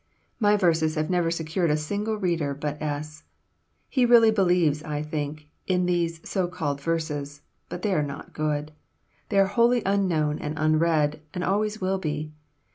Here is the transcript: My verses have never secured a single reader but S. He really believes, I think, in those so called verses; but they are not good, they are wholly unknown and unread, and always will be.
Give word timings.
My 0.39 0.57
verses 0.57 0.95
have 0.95 1.11
never 1.11 1.29
secured 1.29 1.69
a 1.69 1.77
single 1.77 2.15
reader 2.17 2.55
but 2.55 2.81
S. 2.81 3.23
He 3.87 4.03
really 4.03 4.31
believes, 4.31 4.81
I 4.81 5.03
think, 5.03 5.47
in 5.67 5.85
those 5.85 6.27
so 6.27 6.47
called 6.47 6.81
verses; 6.81 7.43
but 7.69 7.83
they 7.83 7.93
are 7.93 8.01
not 8.01 8.33
good, 8.33 8.71
they 9.29 9.37
are 9.37 9.45
wholly 9.45 9.83
unknown 9.85 10.39
and 10.39 10.57
unread, 10.57 11.21
and 11.35 11.43
always 11.43 11.81
will 11.81 11.99
be. 11.99 12.33